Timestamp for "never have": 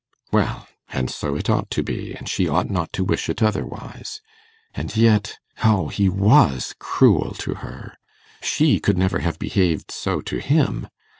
8.97-9.37